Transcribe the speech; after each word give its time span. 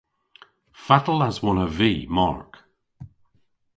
Fatel 0.85 1.19
aswonnav 1.27 1.71
vy 1.77 1.93
Mark? 2.17 2.53